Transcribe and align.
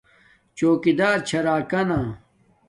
چوکیدار 0.57 1.17
چھا 1.27 1.39
راکانا 1.45 1.99